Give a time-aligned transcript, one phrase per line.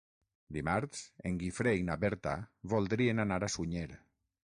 [0.55, 2.33] Dimarts en Guifré i na Berta
[2.73, 3.85] voldrien anar a Sunyer.